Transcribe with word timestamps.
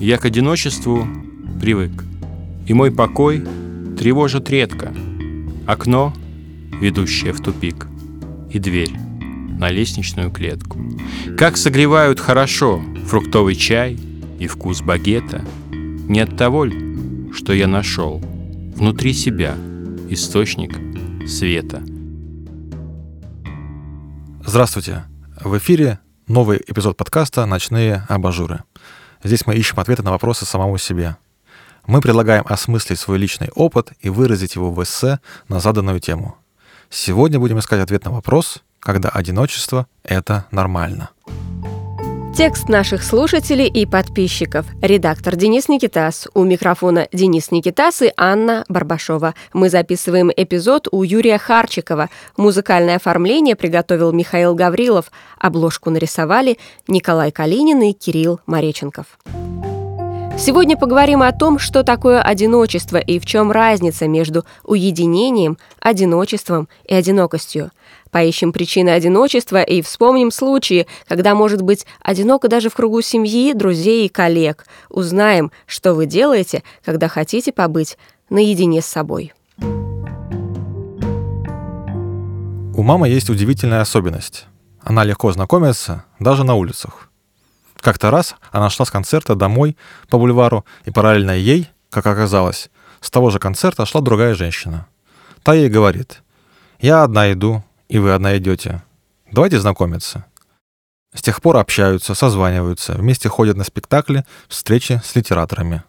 Я 0.00 0.16
к 0.16 0.24
одиночеству 0.24 1.08
привык, 1.60 2.04
и 2.68 2.72
мой 2.72 2.92
покой 2.92 3.44
тревожит 3.98 4.48
редко. 4.48 4.94
Окно, 5.66 6.14
ведущее 6.80 7.32
в 7.32 7.42
тупик, 7.42 7.88
и 8.48 8.60
дверь 8.60 8.92
на 9.58 9.70
лестничную 9.70 10.30
клетку. 10.30 10.78
Как 11.36 11.56
согревают 11.56 12.20
хорошо 12.20 12.80
фруктовый 13.06 13.56
чай 13.56 13.98
и 14.38 14.46
вкус 14.46 14.82
багета. 14.82 15.44
Не 15.72 16.20
от 16.20 16.36
того 16.36 16.64
ли, 16.64 17.32
что 17.32 17.52
я 17.52 17.66
нашел 17.66 18.22
внутри 18.76 19.12
себя 19.12 19.56
источник 20.08 20.78
света. 21.28 21.82
Здравствуйте! 24.46 25.04
В 25.42 25.58
эфире 25.58 25.98
новый 26.28 26.62
эпизод 26.64 26.96
подкаста 26.96 27.44
«Ночные 27.46 28.06
абажуры». 28.08 28.62
Здесь 29.22 29.46
мы 29.46 29.54
ищем 29.56 29.78
ответы 29.80 30.02
на 30.02 30.10
вопросы 30.10 30.44
самому 30.44 30.78
себе. 30.78 31.16
Мы 31.86 32.00
предлагаем 32.00 32.44
осмыслить 32.46 32.98
свой 32.98 33.18
личный 33.18 33.50
опыт 33.54 33.92
и 34.00 34.10
выразить 34.10 34.54
его 34.54 34.70
в 34.70 34.82
эссе 34.82 35.20
на 35.48 35.60
заданную 35.60 36.00
тему. 36.00 36.36
Сегодня 36.90 37.38
будем 37.38 37.58
искать 37.58 37.80
ответ 37.80 38.04
на 38.04 38.10
вопрос, 38.10 38.62
когда 38.80 39.08
одиночество— 39.08 39.86
это 40.02 40.46
нормально. 40.50 41.10
Текст 42.38 42.68
наших 42.68 43.02
слушателей 43.02 43.66
и 43.66 43.84
подписчиков. 43.84 44.64
Редактор 44.80 45.34
Денис 45.34 45.68
Никитас. 45.68 46.28
У 46.34 46.44
микрофона 46.44 47.08
Денис 47.12 47.50
Никитас 47.50 48.00
и 48.00 48.12
Анна 48.16 48.64
Барбашова. 48.68 49.34
Мы 49.52 49.68
записываем 49.68 50.30
эпизод 50.30 50.86
у 50.92 51.02
Юрия 51.02 51.36
Харчикова. 51.36 52.10
Музыкальное 52.36 52.94
оформление 52.94 53.56
приготовил 53.56 54.12
Михаил 54.12 54.54
Гаврилов. 54.54 55.10
Обложку 55.36 55.90
нарисовали 55.90 56.58
Николай 56.86 57.32
Калинин 57.32 57.82
и 57.82 57.92
Кирилл 57.92 58.38
Мореченков. 58.46 59.06
Сегодня 60.38 60.76
поговорим 60.76 61.22
о 61.22 61.32
том, 61.32 61.58
что 61.58 61.82
такое 61.82 62.22
одиночество 62.22 62.98
и 62.98 63.18
в 63.18 63.26
чем 63.26 63.50
разница 63.50 64.06
между 64.06 64.44
уединением, 64.62 65.58
одиночеством 65.80 66.68
и 66.84 66.94
одинокостью. 66.94 67.72
Поищем 68.12 68.52
причины 68.52 68.90
одиночества 68.90 69.62
и 69.62 69.82
вспомним 69.82 70.30
случаи, 70.30 70.86
когда 71.08 71.34
может 71.34 71.62
быть 71.62 71.86
одиноко 72.00 72.46
даже 72.46 72.70
в 72.70 72.74
кругу 72.76 73.02
семьи, 73.02 73.52
друзей 73.52 74.06
и 74.06 74.08
коллег. 74.08 74.64
Узнаем, 74.88 75.50
что 75.66 75.92
вы 75.92 76.06
делаете, 76.06 76.62
когда 76.84 77.08
хотите 77.08 77.52
побыть 77.52 77.98
наедине 78.30 78.80
с 78.80 78.86
собой. 78.86 79.32
У 82.78 82.82
мамы 82.82 83.08
есть 83.08 83.28
удивительная 83.28 83.80
особенность. 83.80 84.46
Она 84.80 85.02
легко 85.02 85.32
знакомится 85.32 86.04
даже 86.20 86.44
на 86.44 86.54
улицах. 86.54 87.07
Как-то 87.80 88.10
раз 88.10 88.34
она 88.50 88.70
шла 88.70 88.84
с 88.86 88.90
концерта 88.90 89.34
домой 89.34 89.76
по 90.08 90.18
бульвару, 90.18 90.64
и 90.84 90.90
параллельно 90.90 91.32
ей, 91.32 91.70
как 91.90 92.06
оказалось, 92.06 92.70
с 93.00 93.10
того 93.10 93.30
же 93.30 93.38
концерта 93.38 93.86
шла 93.86 94.00
другая 94.00 94.34
женщина. 94.34 94.86
Та 95.42 95.54
ей 95.54 95.68
говорит, 95.68 96.22
«Я 96.80 97.04
одна 97.04 97.32
иду, 97.32 97.64
и 97.88 97.98
вы 97.98 98.12
одна 98.12 98.36
идете. 98.36 98.82
Давайте 99.30 99.60
знакомиться». 99.60 100.24
С 101.14 101.22
тех 101.22 101.40
пор 101.40 101.56
общаются, 101.56 102.14
созваниваются, 102.14 102.92
вместе 102.92 103.28
ходят 103.28 103.56
на 103.56 103.64
спектакли, 103.64 104.24
встречи 104.48 105.00
с 105.04 105.16
литераторами. 105.16 105.82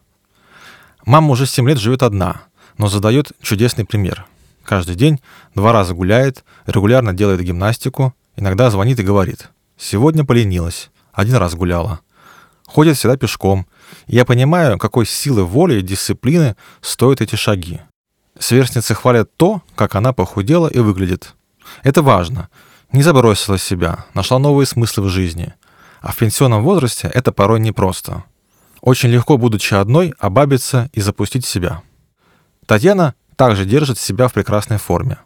Мама 1.04 1.30
уже 1.30 1.46
7 1.46 1.68
лет 1.68 1.78
живет 1.78 2.02
одна, 2.02 2.42
но 2.78 2.88
задает 2.88 3.32
чудесный 3.42 3.84
пример. 3.84 4.26
Каждый 4.64 4.94
день 4.94 5.20
два 5.54 5.72
раза 5.72 5.92
гуляет, 5.94 6.44
регулярно 6.66 7.12
делает 7.12 7.42
гимнастику, 7.42 8.14
иногда 8.36 8.70
звонит 8.70 8.98
и 8.98 9.02
говорит, 9.02 9.50
«Сегодня 9.76 10.24
поленилась, 10.24 10.90
один 11.20 11.36
раз 11.36 11.54
гуляла. 11.54 12.00
Ходит 12.66 12.96
всегда 12.96 13.16
пешком. 13.16 13.66
И 14.06 14.16
я 14.16 14.24
понимаю, 14.24 14.78
какой 14.78 15.06
силы 15.06 15.44
воли 15.44 15.78
и 15.78 15.82
дисциплины 15.82 16.56
стоят 16.80 17.20
эти 17.20 17.36
шаги. 17.36 17.80
Сверстницы 18.38 18.94
хвалят 18.94 19.36
то, 19.36 19.62
как 19.74 19.94
она 19.94 20.12
похудела 20.12 20.68
и 20.68 20.78
выглядит. 20.78 21.34
Это 21.82 22.02
важно. 22.02 22.48
Не 22.92 23.02
забросила 23.02 23.58
себя, 23.58 24.06
нашла 24.14 24.38
новые 24.38 24.66
смыслы 24.66 25.04
в 25.04 25.08
жизни. 25.08 25.54
А 26.00 26.12
в 26.12 26.16
пенсионном 26.16 26.62
возрасте 26.62 27.10
это 27.12 27.32
порой 27.32 27.60
непросто. 27.60 28.24
Очень 28.80 29.10
легко, 29.10 29.36
будучи 29.36 29.74
одной, 29.74 30.14
обабиться 30.18 30.88
и 30.92 31.00
запустить 31.00 31.44
себя. 31.44 31.82
Татьяна 32.66 33.14
также 33.36 33.64
держит 33.64 33.98
себя 33.98 34.28
в 34.28 34.32
прекрасной 34.32 34.78
форме. 34.78 35.18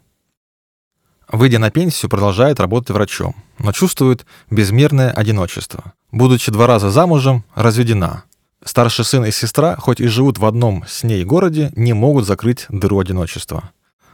Выйдя 1.31 1.59
на 1.59 1.71
пенсию, 1.71 2.09
продолжает 2.09 2.59
работать 2.59 2.91
врачом, 2.91 3.35
но 3.57 3.71
чувствует 3.71 4.25
безмерное 4.49 5.11
одиночество. 5.11 5.93
Будучи 6.11 6.51
два 6.51 6.67
раза 6.67 6.91
замужем, 6.91 7.43
разведена. 7.55 8.23
Старший 8.63 9.05
сын 9.05 9.25
и 9.25 9.31
сестра, 9.31 9.75
хоть 9.75 9.99
и 9.99 10.07
живут 10.07 10.37
в 10.37 10.45
одном 10.45 10.83
с 10.87 11.03
ней 11.03 11.23
городе, 11.23 11.71
не 11.75 11.93
могут 11.93 12.25
закрыть 12.25 12.65
дыру 12.69 12.99
одиночества. 12.99 13.71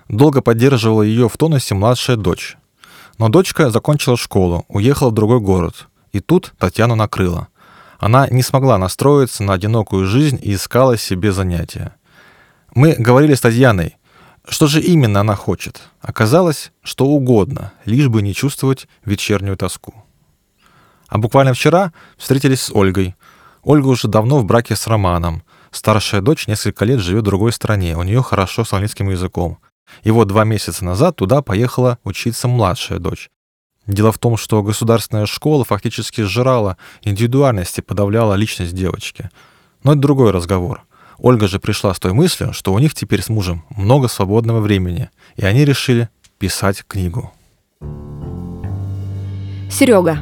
Долго 0.08 0.42
поддерживала 0.42 1.04
ее 1.04 1.30
в 1.30 1.38
тонусе 1.38 1.76
младшая 1.76 2.18
дочь. 2.18 2.58
Но 3.18 3.30
дочка 3.30 3.70
закончила 3.70 4.18
школу, 4.18 4.66
уехала 4.68 5.10
в 5.10 5.14
другой 5.14 5.40
город. 5.40 5.88
И 6.12 6.20
тут 6.20 6.54
Татьяну 6.58 6.96
накрыла. 6.96 7.48
Она 8.00 8.28
не 8.28 8.42
смогла 8.42 8.78
настроиться 8.78 9.44
на 9.44 9.54
одинокую 9.54 10.06
жизнь 10.08 10.40
и 10.42 10.56
искала 10.56 10.98
себе 10.98 11.32
занятия. 11.32 11.96
Мы 12.74 12.96
говорили 12.98 13.36
с 13.36 13.42
Татьяной, 13.42 13.98
что 14.52 14.68
же 14.68 14.82
именно 14.82 15.22
она 15.22 15.36
хочет? 15.36 15.82
Оказалось, 16.02 16.74
что 16.84 17.06
угодно, 17.06 17.72
лишь 17.86 18.10
бы 18.10 18.22
не 18.22 18.34
чувствовать 18.34 18.90
вечернюю 19.06 19.56
тоску. 19.56 20.04
А 21.08 21.18
буквально 21.18 21.54
вчера 21.54 21.94
встретились 22.18 22.64
с 22.64 22.72
Ольгой. 22.76 23.16
Ольга 23.64 23.88
уже 23.88 24.10
давно 24.10 24.40
в 24.40 24.46
браке 24.46 24.76
с 24.76 24.88
Романом. 24.88 25.44
Старшая 25.72 26.20
дочь 26.20 26.48
несколько 26.48 26.84
лет 26.84 27.00
живет 27.00 27.22
в 27.22 27.26
другой 27.26 27.54
стране, 27.54 27.96
у 27.96 28.04
нее 28.04 28.22
хорошо 28.22 28.66
с 28.66 28.74
английским 28.74 29.10
языком. 29.10 29.58
И 30.04 30.12
вот 30.12 30.28
два 30.28 30.44
месяца 30.44 30.84
назад 30.84 31.16
туда 31.16 31.42
поехала 31.42 31.98
учиться 32.04 32.50
младшая 32.50 33.00
дочь. 33.00 33.30
Дело 33.88 34.12
в 34.12 34.20
том, 34.20 34.36
что 34.36 34.64
государственная 34.64 35.28
школа 35.28 35.64
фактически 35.64 36.22
сжирала 36.22 36.76
индивидуальность 37.04 37.78
и 37.78 37.82
подавляла 37.82 38.34
личность 38.34 38.76
девочки. 38.76 39.30
Но 39.84 39.94
это 39.94 40.02
другой 40.02 40.32
разговор. 40.32 40.84
Ольга 41.24 41.48
же 41.48 41.60
пришла 41.60 41.94
с 41.94 42.00
той 42.00 42.14
мыслью, 42.14 42.52
что 42.52 42.74
у 42.74 42.80
них 42.80 42.96
теперь 42.96 43.22
с 43.22 43.30
мужем 43.30 43.64
много 43.78 44.08
свободного 44.08 44.60
времени, 44.60 45.10
и 45.36 45.46
они 45.46 45.66
решили 45.66 46.10
писать 46.40 46.84
книгу. 46.88 47.32
Серега. 49.70 50.18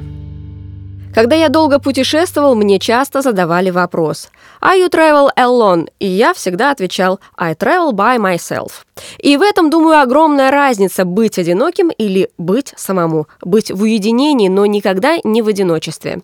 Когда 1.13 1.35
я 1.35 1.49
долго 1.49 1.79
путешествовал, 1.79 2.53
мне 2.53 2.79
часто 2.79 3.21
задавали 3.21 3.71
вопрос 3.71 4.29
«Are 4.61 4.77
you 4.77 4.91
travel 4.91 5.29
alone?» 5.37 5.89
И 5.99 6.05
я 6.05 6.33
всегда 6.33 6.71
отвечал 6.71 7.19
«I 7.37 7.53
travel 7.53 7.93
by 7.93 8.17
myself». 8.17 8.71
И 9.17 9.37
в 9.37 9.41
этом, 9.41 9.69
думаю, 9.69 10.01
огромная 10.01 10.51
разница 10.51 11.05
быть 11.05 11.39
одиноким 11.39 11.89
или 11.89 12.29
быть 12.37 12.73
самому, 12.75 13.27
быть 13.41 13.71
в 13.71 13.81
уединении, 13.81 14.49
но 14.49 14.65
никогда 14.65 15.17
не 15.23 15.41
в 15.41 15.47
одиночестве. 15.47 16.21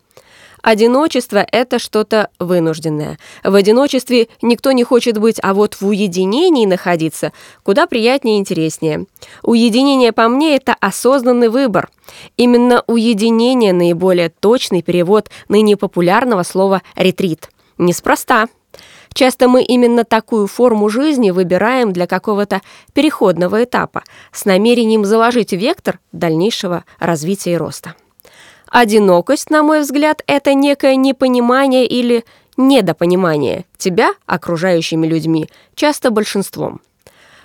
Одиночество– 0.66 1.46
это 1.52 1.78
что-то 1.78 2.30
вынужденное. 2.40 3.20
В 3.44 3.54
одиночестве 3.54 4.30
никто 4.42 4.72
не 4.72 4.84
хочет 4.84 5.20
быть, 5.20 5.38
а 5.44 5.54
вот 5.54 5.76
в 5.76 5.86
уединении 5.86 6.66
находиться 6.66 7.34
куда 7.62 7.86
приятнее 7.86 8.38
и 8.38 8.40
интереснее. 8.40 9.06
Уединение, 9.44 10.12
по 10.12 10.28
мне, 10.28 10.56
это 10.56 10.76
осознанный 10.80 11.50
выбор. 11.50 11.92
Именно 12.36 12.84
уединение– 12.88 13.74
наиболее 13.74 14.30
точный 14.30 14.82
перевод 14.82 15.30
ныне 15.50 15.78
популярного 15.78 16.42
слова 16.42 16.82
«ретрит». 16.96 17.52
Неспроста. 17.78 18.48
Часто 19.14 19.48
мы 19.48 19.62
именно 19.62 20.04
такую 20.04 20.48
форму 20.48 20.90
жизни 20.90 21.30
выбираем 21.30 21.94
для 21.94 22.08
какого-то 22.08 22.62
переходного 22.94 23.66
этапа 23.66 24.02
с 24.32 24.46
намерением 24.46 25.06
заложить 25.06 25.52
вектор 25.52 26.00
дальнейшего 26.12 26.86
развития 27.00 27.54
и 27.54 27.58
роста. 27.58 27.94
Одинокость, 28.78 29.52
на 29.52 29.64
мой 29.64 29.80
взгляд, 29.80 30.22
это 30.28 30.54
некое 30.54 30.98
непонимание 30.98 31.88
или 31.88 32.26
недопонимание 32.58 33.64
тебя 33.78 34.16
окружающими 34.26 35.08
людьми, 35.08 35.50
часто 35.76 36.12
большинством. 36.12 36.82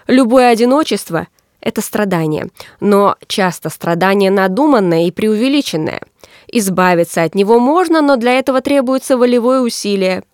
Любое 0.08 0.48
одиночество– 0.48 1.28
это 1.60 1.82
страдание, 1.82 2.48
но 2.80 3.14
часто 3.28 3.68
страдание 3.68 4.32
надуманное 4.32 5.06
и 5.06 5.12
преувеличенное. 5.12 6.02
Избавиться 6.48 7.22
от 7.22 7.36
него 7.36 7.60
можно, 7.60 8.00
но 8.00 8.16
для 8.16 8.32
этого 8.32 8.60
требуется 8.60 9.16
волевое 9.16 9.60
усилие. 9.60 10.24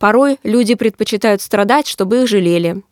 Порой 0.00 0.40
люди 0.42 0.74
предпочитают 0.74 1.42
страдать, 1.42 1.86
чтобы 1.86 2.22
их 2.22 2.28
жалели. 2.28 2.82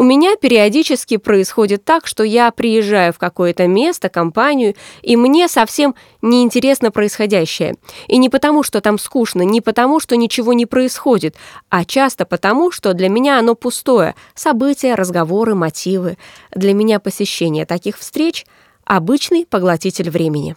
У 0.00 0.02
меня 0.02 0.34
периодически 0.36 1.18
происходит 1.18 1.84
так, 1.84 2.06
что 2.06 2.24
я 2.24 2.50
приезжаю 2.52 3.12
в 3.12 3.18
какое-то 3.18 3.66
место, 3.66 4.08
компанию, 4.08 4.74
и 5.02 5.14
мне 5.14 5.46
совсем 5.46 5.94
неинтересно 6.22 6.90
происходящее. 6.90 7.74
И 8.08 8.16
не 8.16 8.30
потому, 8.30 8.62
что 8.62 8.80
там 8.80 8.98
скучно, 8.98 9.42
не 9.42 9.60
потому, 9.60 10.00
что 10.00 10.16
ничего 10.16 10.54
не 10.54 10.64
происходит, 10.64 11.36
а 11.68 11.84
часто 11.84 12.24
потому, 12.24 12.70
что 12.70 12.94
для 12.94 13.10
меня 13.10 13.38
оно 13.38 13.54
пустое. 13.54 14.14
События, 14.34 14.94
разговоры, 14.94 15.54
мотивы. 15.54 16.16
Для 16.54 16.72
меня 16.72 16.98
посещение 16.98 17.66
таких 17.66 17.98
встреч– 17.98 18.46
обычный 18.86 19.44
поглотитель 19.44 20.08
времени. 20.08 20.56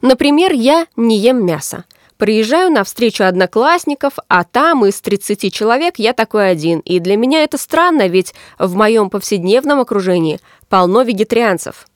Например, 0.00 0.50
я 0.50 0.88
не 0.96 1.20
ем 1.20 1.46
мясо. 1.46 1.84
Приезжаю 2.18 2.70
на 2.70 2.82
встречу 2.84 3.24
одноклассников, 3.24 4.14
а 4.28 4.44
там 4.44 4.86
из 4.86 5.00
30 5.00 5.52
человек 5.52 5.94
я 5.98 6.14
такой 6.14 6.50
один. 6.50 6.80
И 6.80 6.98
для 6.98 7.16
меня 7.16 7.44
это 7.44 7.58
странно, 7.58 8.08
ведь 8.08 8.34
в 8.58 8.74
моем 8.74 9.10
повседневном 9.10 9.80
окружении 9.80 10.40
полно 10.68 11.02
вегетарианцев. 11.02 11.86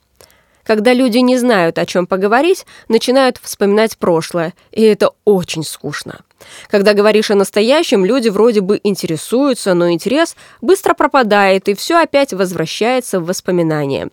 Когда 0.62 0.92
люди 0.92 1.18
не 1.18 1.38
знают, 1.38 1.78
о 1.78 1.86
чем 1.86 2.06
поговорить, 2.06 2.66
начинают 2.88 3.38
вспоминать 3.42 3.96
прошлое, 3.96 4.54
и 4.70 4.82
это 4.82 5.10
очень 5.24 5.64
скучно. 5.64 6.20
Когда 6.68 6.92
говоришь 6.92 7.30
о 7.30 7.34
настоящем, 7.34 8.04
люди 8.04 8.28
вроде 8.28 8.60
бы 8.60 8.78
интересуются, 8.82 9.74
но 9.74 9.90
интерес 9.90 10.36
быстро 10.60 10.94
пропадает, 10.94 11.68
и 11.68 11.74
все 11.74 12.00
опять 12.00 12.32
возвращается 12.32 13.20
в 13.20 13.26
воспоминания. 13.26 14.10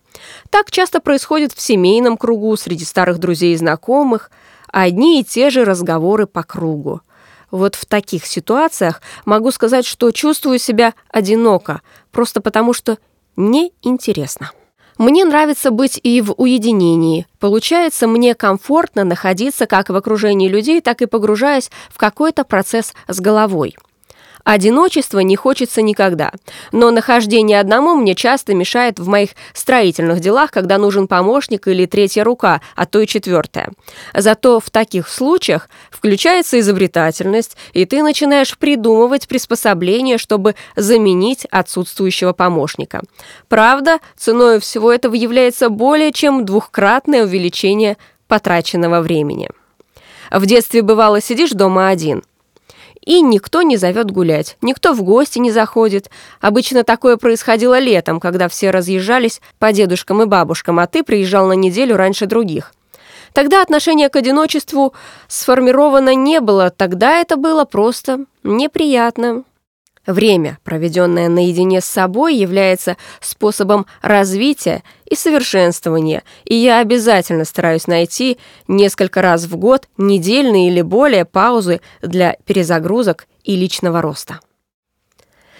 Так 0.50 0.72
часто 0.72 1.00
происходит 1.00 1.54
в 1.54 1.62
семейном 1.62 2.18
кругу, 2.18 2.56
среди 2.56 2.86
старых 2.86 3.20
друзей 3.20 3.54
и 3.54 3.58
знакомых, 3.58 4.32
одни 4.72 5.22
и 5.22 5.24
те 5.24 5.50
же 5.50 5.66
разговоры 5.66 6.28
по 6.28 6.44
кругу. 6.44 7.02
Вот 7.52 7.76
в 7.76 7.86
таких 7.86 8.26
ситуациях 8.26 9.02
могу 9.26 9.52
сказать, 9.52 9.86
что 9.86 10.12
чувствую 10.12 10.60
себя 10.60 10.94
одиноко, 11.10 11.82
просто 12.12 12.42
потому 12.42 12.74
что 12.74 12.98
неинтересно. 13.36 14.52
Мне 14.98 15.26
нравится 15.26 15.70
быть 15.70 16.00
и 16.02 16.22
в 16.22 16.34
уединении. 16.38 17.28
Получается, 17.40 18.08
мне 18.08 18.34
комфортно 18.34 19.04
находиться 19.04 19.68
как 19.68 19.90
в 19.90 19.96
окружении 19.96 20.50
людей, 20.50 20.82
так 20.82 21.02
и 21.04 21.06
погружаясь 21.06 21.70
в 21.90 21.98
какой-то 21.98 22.44
процесс 22.44 22.94
с 23.08 23.20
головой. 23.20 23.76
Одиночество 24.48 25.20
не 25.20 25.36
хочется 25.36 25.82
никогда, 25.82 26.32
но 26.72 26.90
нахождение 26.90 27.60
одному 27.60 27.96
мне 27.96 28.16
часто 28.16 28.54
мешает 28.54 28.98
в 28.98 29.06
моих 29.06 29.32
строительных 29.54 30.22
делах, 30.22 30.52
когда 30.52 30.78
нужен 30.78 31.10
помощник 31.10 31.68
или 31.68 31.86
третья 31.86 32.24
рука, 32.24 32.62
а 32.74 32.86
то 32.86 33.02
и 33.02 33.08
четвертая. 33.08 33.72
Зато 34.14 34.62
в 34.62 34.70
таких 34.70 35.10
случаях 35.10 35.68
включается 35.92 36.62
изобретательность, 36.62 37.58
и 37.74 37.84
ты 37.84 38.02
начинаешь 38.02 38.58
придумывать 38.58 39.28
приспособления, 39.28 40.18
чтобы 40.18 40.56
заменить 40.78 41.46
отсутствующего 41.52 42.32
помощника. 42.32 43.02
Правда, 43.50 44.00
ценой 44.16 44.62
всего 44.62 44.94
этого 44.94 45.14
является 45.14 45.68
более 45.68 46.14
чем 46.14 46.46
двухкратное 46.46 47.26
увеличение 47.26 47.98
потраченного 48.30 49.02
времени. 49.02 49.50
В 50.32 50.46
детстве 50.46 50.84
бывало 50.84 51.20
сидишь 51.20 51.52
дома 51.52 51.90
один– 51.90 52.24
и 53.08 53.22
никто 53.22 53.62
не 53.62 53.78
зовет 53.78 54.12
гулять, 54.12 54.58
никто 54.62 54.94
в 54.94 55.02
гости 55.02 55.40
не 55.40 55.50
заходит. 55.50 56.12
Обычно 56.42 56.84
такое 56.84 57.16
происходило 57.16 57.80
летом, 57.80 58.20
когда 58.20 58.50
все 58.50 58.70
разъезжались 58.70 59.42
по 59.60 59.72
дедушкам 59.72 60.22
и 60.22 60.26
бабушкам, 60.26 60.78
а 60.78 60.88
ты 60.88 61.04
приезжал 61.04 61.48
на 61.48 61.54
неделю 61.54 61.96
раньше 61.96 62.26
других. 62.26 62.74
Тогда 63.32 63.62
отношение 63.62 64.10
к 64.10 64.18
одиночеству 64.18 64.94
сформировано 65.30 66.16
не 66.16 66.42
было, 66.42 66.70
тогда 66.70 67.20
это 67.20 67.38
было 67.38 67.64
просто 67.64 68.26
неприятно. 68.44 69.44
Время, 70.08 70.58
проведенное 70.64 71.28
наедине 71.28 71.82
с 71.82 71.86
собой, 71.86 72.36
является 72.36 72.96
способом 73.20 73.86
развития 74.02 74.84
и 75.06 75.16
совершенствования, 75.16 76.24
и 76.46 76.56
я 76.56 76.80
обязательно 76.80 77.44
стараюсь 77.44 77.88
найти 77.88 78.38
несколько 78.70 79.22
раз 79.22 79.44
в 79.44 79.58
год 79.58 79.90
недельные 79.98 80.70
или 80.70 80.82
более 80.82 81.26
паузы 81.26 81.82
для 82.02 82.38
перезагрузок 82.46 83.28
и 83.44 83.58
личного 83.58 84.02
роста. 84.02 84.40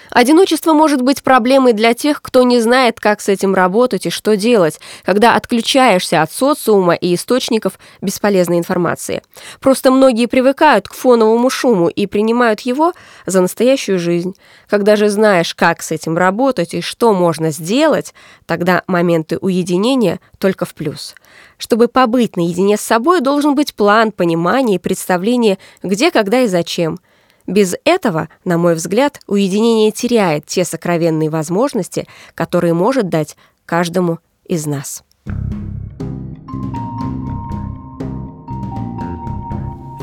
Одиночество 0.10 0.74
может 0.74 1.02
быть 1.02 1.24
проблемой 1.24 1.74
для 1.74 1.94
тех, 1.94 2.22
кто 2.22 2.44
не 2.44 2.60
знает, 2.60 3.00
как 3.00 3.22
с 3.22 3.30
этим 3.30 3.54
работать 3.54 4.06
и 4.06 4.10
что 4.10 4.36
делать, 4.36 4.80
когда 5.04 5.36
отключаешься 5.36 6.22
от 6.22 6.32
социума 6.32 6.94
и 6.94 7.14
источников 7.14 7.80
бесполезной 8.02 8.58
информации. 8.58 9.22
Просто 9.60 9.92
многие 9.92 10.28
привыкают 10.28 10.88
к 10.88 10.94
фоновому 10.94 11.50
шуму 11.50 11.88
и 11.90 12.06
принимают 12.06 12.62
его 12.62 12.94
за 13.26 13.42
настоящую 13.42 14.00
жизнь. 14.00 14.36
Когда 14.70 14.96
же 14.96 15.10
знаешь, 15.10 15.54
как 15.54 15.82
с 15.82 15.92
этим 15.92 16.18
работать 16.18 16.74
и 16.74 16.82
что 16.82 17.14
можно 17.14 17.52
сделать, 17.52 18.14
тогда 18.46 18.84
моменты 18.88 19.38
уединения 19.38 20.20
только 20.38 20.66
в 20.66 20.74
плюс. 20.74 21.16
Чтобы 21.58 21.88
побыть 21.88 22.38
наедине 22.38 22.78
с 22.78 22.82
собой, 22.82 23.22
должен 23.22 23.56
быть 23.56 23.74
план, 23.74 24.12
понимание 24.12 24.76
и 24.76 24.80
представление, 24.80 25.58
где, 25.84 26.12
когда 26.12 26.42
и 26.42 26.48
зачем– 26.48 27.00
без 27.48 27.76
этого, 27.86 28.28
на 28.44 28.58
мой 28.58 28.76
взгляд, 28.76 29.22
уединение 29.26 29.92
теряет 29.92 30.46
те 30.46 30.66
сокровенные 30.66 31.30
возможности, 31.30 32.06
которые 32.36 32.74
может 32.74 33.10
дать 33.10 33.38
каждому 33.66 34.20
из 34.46 34.66
нас. 34.66 35.04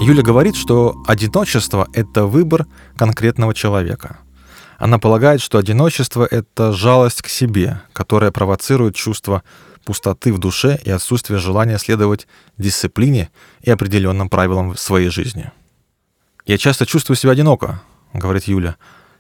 Юля 0.01 0.23
говорит, 0.23 0.57
что 0.57 0.97
одиночество— 1.07 1.89
это 1.95 2.27
выбор 2.27 2.67
конкретного 2.97 3.55
человека. 3.55 4.19
Она 4.79 4.99
полагает, 4.99 5.41
что 5.41 5.59
одиночество— 5.59 6.27
это 6.31 6.73
жалость 6.73 7.23
к 7.23 7.29
себе, 7.29 7.81
которая 7.93 8.31
провоцирует 8.31 8.97
чувство 8.97 9.43
пустоты 9.85 10.33
в 10.33 10.39
душе 10.39 10.79
и 10.85 10.91
отсутствие 10.91 11.39
желания 11.39 11.79
следовать 11.79 12.27
дисциплине 12.59 13.31
и 13.63 13.71
определенным 13.71 14.29
правилам 14.29 14.75
в 14.75 14.81
своей 14.81 15.09
жизни. 15.09 15.53
«Я 16.47 16.59
часто 16.59 16.85
чувствую 16.85 17.17
себя 17.17 17.33
одиноко»,— 17.33 17.81
говорит 18.13 18.45
Юля. 18.45 18.77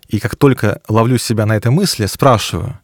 «И 0.08 0.20
как 0.20 0.36
только 0.36 0.82
ловлю 0.88 1.16
себя 1.16 1.46
на 1.46 1.56
этой 1.56 1.70
мысли, 1.70 2.04
спрашиваю, 2.04 2.78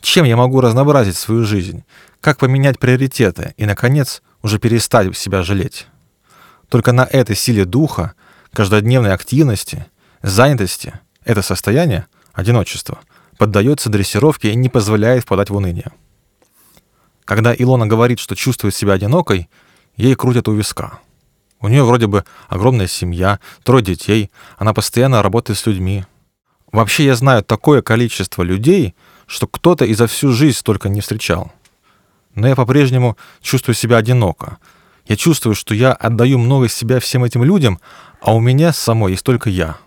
чем 0.00 0.24
я 0.24 0.36
могу 0.36 0.60
разнообразить 0.60 1.16
свою 1.16 1.44
жизнь, 1.44 1.84
как 2.20 2.38
поменять 2.38 2.80
приоритеты 2.80 3.54
и, 3.56 3.66
наконец, 3.66 4.22
уже 4.42 4.58
перестать 4.58 5.16
себя 5.16 5.42
жалеть. 5.42 5.86
Только 6.68 6.90
на 6.90 7.02
этой 7.02 7.36
силе 7.36 7.64
духа, 7.64 8.14
каждодневной 8.52 9.12
активности, 9.12 9.86
занятости 10.22 10.98
это 11.24 11.42
состояние, 11.42 12.06
одиночество, 12.32 12.98
поддается 13.36 13.90
дрессировке 13.90 14.50
и 14.50 14.56
не 14.56 14.68
позволяет 14.68 15.22
впадать 15.22 15.50
в 15.50 15.56
уныние. 15.56 15.92
Когда 17.24 17.54
Илона 17.54 17.86
говорит, 17.86 18.18
что 18.18 18.34
чувствует 18.34 18.74
себя 18.74 18.94
одинокой, 18.94 19.48
ей 19.96 20.16
крутят 20.16 20.48
у 20.48 20.54
виска— 20.54 20.98
у 21.60 21.68
нее 21.68 21.82
вроде 21.82 22.06
бы 22.06 22.24
огромная 22.48 22.86
семья, 22.86 23.40
трое 23.64 23.84
детей, 23.84 24.30
она 24.58 24.72
постоянно 24.72 25.22
работает 25.22 25.58
с 25.58 25.66
людьми. 25.66 26.04
Вообще 26.70 27.04
я 27.04 27.16
знаю 27.16 27.42
такое 27.42 27.82
количество 27.82 28.42
людей, 28.42 28.94
что 29.26 29.46
кто-то 29.46 29.84
и 29.84 29.94
за 29.94 30.06
всю 30.06 30.32
жизнь 30.32 30.58
столько 30.58 30.88
не 30.88 31.00
встречал. 31.00 31.52
Но 32.34 32.46
я 32.46 32.54
по-прежнему 32.54 33.16
чувствую 33.40 33.74
себя 33.74 33.96
одиноко. 33.96 34.58
Я 35.06 35.16
чувствую, 35.16 35.54
что 35.54 35.74
я 35.74 35.92
отдаю 35.92 36.38
много 36.38 36.68
себя 36.68 37.00
всем 37.00 37.24
этим 37.24 37.42
людям, 37.42 37.80
а 38.20 38.34
у 38.34 38.40
меня 38.40 38.72
самой 38.72 39.12
есть 39.12 39.24
только 39.24 39.50
я. 39.50 39.78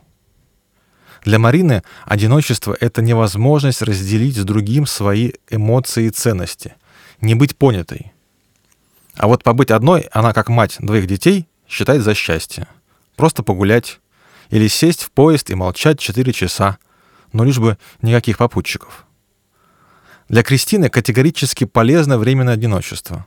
Для 1.23 1.37
Марины 1.37 1.83
одиночество— 2.05 2.75
это 2.79 3.03
невозможность 3.03 3.83
разделить 3.83 4.37
с 4.37 4.43
другим 4.43 4.87
свои 4.87 5.33
эмоции 5.49 6.07
и 6.07 6.09
ценности, 6.09 6.73
не 7.21 7.35
быть 7.35 7.55
понятой. 7.55 8.11
А 9.15 9.27
вот 9.27 9.43
побыть 9.43 9.69
одной, 9.69 10.09
она 10.11 10.33
как 10.33 10.49
мать 10.49 10.77
двоих 10.79 11.05
детей, 11.05 11.47
считать 11.71 12.01
за 12.01 12.13
счастье. 12.13 12.67
Просто 13.15 13.41
погулять. 13.41 13.99
Или 14.49 14.67
сесть 14.67 15.03
в 15.03 15.11
поезд 15.11 15.49
и 15.49 15.55
молчать 15.55 15.99
4 15.99 16.33
часа. 16.33 16.77
Но 17.31 17.45
лишь 17.45 17.59
бы 17.59 17.77
никаких 18.01 18.37
попутчиков. 18.37 19.05
Для 20.27 20.43
Кристины 20.43 20.89
категорически 20.89 21.63
полезно 21.63 22.17
временное 22.17 22.55
одиночество. 22.55 23.25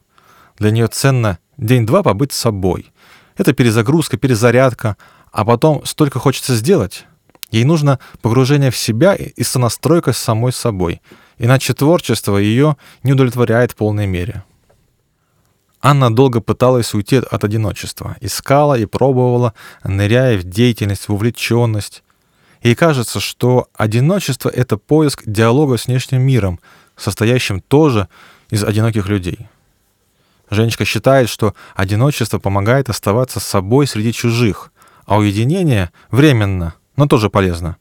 Для 0.59 0.71
нее 0.71 0.87
ценно 0.89 1.39
день-два 1.57 2.03
побыть 2.03 2.33
собой. 2.33 2.93
Это 3.37 3.53
перезагрузка, 3.53 4.17
перезарядка, 4.17 4.97
а 5.33 5.45
потом 5.45 5.85
столько 5.85 6.19
хочется 6.19 6.55
сделать. 6.55 7.07
Ей 7.51 7.65
нужно 7.65 7.99
погружение 8.21 8.71
в 8.71 8.77
себя 8.77 9.15
и 9.15 9.43
сонастройка 9.43 10.13
с 10.13 10.19
самой 10.19 10.53
собой, 10.53 11.01
иначе 11.39 11.73
творчество 11.73 12.37
ее 12.37 12.77
не 13.03 13.13
удовлетворяет 13.13 13.73
в 13.73 13.77
полной 13.77 14.07
мере. 14.07 14.45
Анна 15.87 16.11
долго 16.11 16.41
пыталась 16.41 16.95
уйти 16.95 17.17
от 17.17 17.45
одиночества, 17.45 18.17
искала 18.23 18.79
и 18.79 18.87
пробовала, 18.87 19.53
ныряя 19.85 20.39
в 20.39 20.43
деятельность, 20.43 21.09
в 21.09 21.13
увлеченность. 21.13 22.03
Ей 22.63 22.75
кажется, 22.75 23.21
что 23.21 23.69
одиночество— 23.77 24.49
это 24.55 24.79
поиск 24.79 25.25
диалога 25.27 25.77
с 25.77 25.87
внешним 25.87 26.23
миром, 26.23 26.59
состоящим 26.97 27.61
тоже 27.61 28.09
из 28.49 28.65
одиноких 28.65 29.09
людей. 29.09 29.47
Женечка 30.49 30.87
считает, 30.87 31.29
что 31.29 31.55
одиночество 31.77 32.39
помогает 32.39 32.89
оставаться 32.89 33.39
с 33.39 33.45
собой 33.45 33.87
среди 33.87 34.15
чужих, 34.15 34.73
а 35.05 35.19
уединение 35.19 35.91
временно, 36.11 36.73
но 36.97 37.07
тоже 37.07 37.29
полезно. 37.29 37.77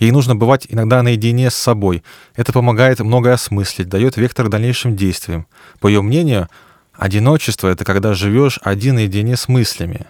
Ей 0.00 0.10
нужно 0.10 0.34
бывать 0.34 0.66
иногда 0.68 1.00
наедине 1.00 1.48
с 1.52 1.54
собой. 1.54 2.02
Это 2.34 2.52
помогает 2.52 2.98
многое 2.98 3.34
осмыслить, 3.34 3.88
дает 3.88 4.16
вектор 4.16 4.48
дальнейшим 4.48 4.96
действиям. 4.96 5.46
По 5.78 5.86
ее 5.86 6.02
мнению, 6.02 6.48
Одиночество— 6.92 7.68
это 7.68 7.84
когда 7.84 8.14
живешь 8.14 8.58
один 8.62 8.96
наедине 8.96 9.36
с 9.36 9.48
мыслями. 9.48 10.06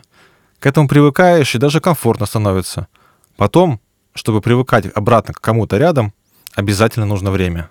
К 0.59 0.67
этому 0.67 0.89
привыкаешь, 0.89 1.55
и 1.55 1.59
даже 1.59 1.81
комфортно 1.81 2.27
становится. 2.27 2.89
Потом, 3.37 3.81
чтобы 4.15 4.41
привыкать 4.41 4.87
обратно 4.95 5.33
к 5.35 5.41
кому-то 5.41 5.79
рядом, 5.79 6.13
обязательно 6.55 7.07
нужно 7.07 7.31
время. 7.31 7.71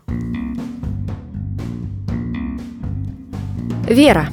Вера. 3.88 4.30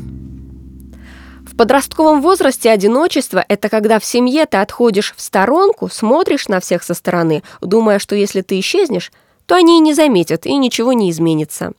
В 1.46 1.56
подростковом 1.56 2.20
возрасте 2.20 2.70
одиночество– 2.70 3.44
это 3.48 3.68
когда 3.70 3.98
в 3.98 4.04
семье 4.04 4.44
ты 4.44 4.58
отходишь 4.58 5.14
в 5.16 5.20
сторонку, 5.22 5.88
смотришь 5.88 6.48
на 6.48 6.60
всех 6.60 6.82
со 6.82 6.92
стороны, 6.92 7.42
думая, 7.62 7.98
что 7.98 8.14
если 8.14 8.42
ты 8.42 8.60
исчезнешь, 8.60 9.10
то 9.46 9.54
они 9.54 9.78
и 9.78 9.80
не 9.80 9.94
заметят, 9.94 10.44
и 10.44 10.56
ничего 10.56 10.92
не 10.92 11.10
изменится. 11.10 11.72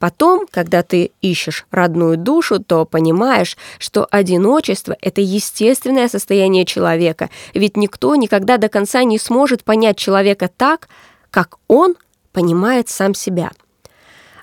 Потом, 0.00 0.46
когда 0.50 0.82
ты 0.82 1.12
ищешь 1.20 1.66
родную 1.70 2.16
душу, 2.16 2.58
то 2.58 2.86
понимаешь, 2.86 3.58
что 3.78 4.08
одиночество– 4.10 4.96
это 5.02 5.20
естественное 5.20 6.08
состояние 6.08 6.64
человека, 6.64 7.28
ведь 7.52 7.76
никто 7.76 8.16
никогда 8.16 8.56
до 8.56 8.70
конца 8.70 9.04
не 9.04 9.18
сможет 9.18 9.62
понять 9.62 9.98
человека 9.98 10.48
так, 10.56 10.88
как 11.30 11.58
он 11.68 11.96
понимает 12.32 12.88
сам 12.88 13.12
себя. 13.12 13.50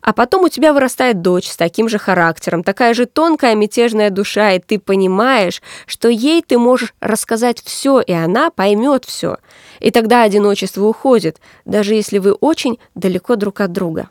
А 0.04 0.14
потом 0.14 0.44
у 0.44 0.50
тебя 0.50 0.74
вырастает 0.74 1.24
дочь 1.24 1.50
с 1.50 1.58
таким 1.58 1.90
же 1.90 1.98
характером, 1.98 2.64
такая 2.64 2.94
же 2.94 3.08
тонкая 3.08 3.56
мятежная 3.56 4.12
душа, 4.12 4.52
и 4.52 4.60
ты 4.60 4.78
понимаешь, 4.78 5.64
что 5.88 6.08
ей 6.08 6.44
ты 6.44 6.60
можешь 6.60 6.94
рассказать 7.00 7.64
все, 7.64 8.00
и 8.00 8.14
она 8.14 8.52
поймет 8.52 9.06
все. 9.06 9.38
И 9.80 9.90
тогда 9.90 10.22
одиночество 10.22 10.86
уходит, 10.86 11.42
даже 11.66 11.96
если 11.96 12.20
вы 12.20 12.34
очень 12.34 12.78
далеко 12.94 13.36
друг 13.36 13.60
от 13.60 13.72
друга. 13.72 14.10